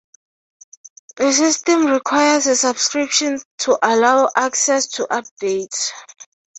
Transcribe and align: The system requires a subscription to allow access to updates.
The 1.17 1.31
system 1.31 1.85
requires 1.85 2.47
a 2.47 2.55
subscription 2.55 3.39
to 3.59 3.77
allow 3.83 4.31
access 4.35 4.87
to 4.93 5.03
updates. 5.03 5.89